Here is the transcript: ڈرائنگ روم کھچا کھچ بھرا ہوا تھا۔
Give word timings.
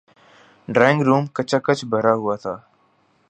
ڈرائنگ 0.73 1.01
روم 1.07 1.23
کھچا 1.35 1.57
کھچ 1.65 1.79
بھرا 1.91 2.13
ہوا 2.21 2.35
تھا۔ 2.43 2.53